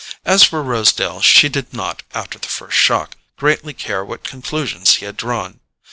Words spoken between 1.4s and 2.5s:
did not, after the